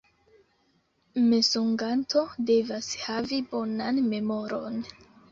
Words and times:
Mensoganto 1.25 2.23
devas 2.47 2.89
havi 3.01 3.39
bonan 3.51 4.01
memoron. 4.15 4.81